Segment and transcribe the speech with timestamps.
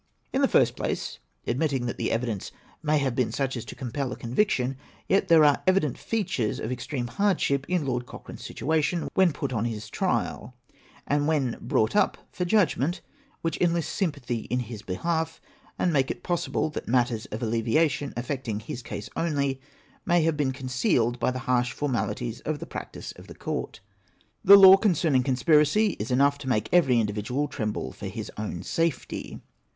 [0.33, 2.51] In the first place, admitting that the evidence
[2.81, 4.75] may have been such as to compel a conviction,
[5.07, 9.65] yet there are evident features of extreme hardship in Lord Coehrane's situation when put on
[9.65, 10.55] his trial,
[11.05, 13.01] and wlien brought up for judgment,
[13.43, 15.39] which enlist sympathy in his behalf,
[15.77, 19.61] and make it possible that matters of alleviation, affecting his case only,
[20.03, 23.81] may have been concealed by the harsh formalities of the practice of the Court.
[24.43, 29.39] The law concerning conspiracy is enough to make every individual tremble for liis own safety.